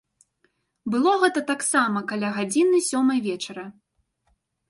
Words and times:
Было 0.93 1.11
гэта 1.23 1.43
таксама 1.51 2.03
каля 2.11 2.29
гадзіны 2.39 2.77
сёмай 2.89 3.19
вечара. 3.29 3.65